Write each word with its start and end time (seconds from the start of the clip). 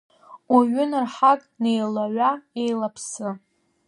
Уаҩы 0.53 0.83
нарҳак, 0.91 1.41
деилаҩа-еилаԥсы… 1.63 3.29